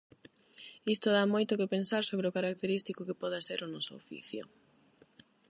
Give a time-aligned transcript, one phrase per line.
[0.95, 4.43] Isto dá moito que pensar sobre o característico que poida ser o noso oficio.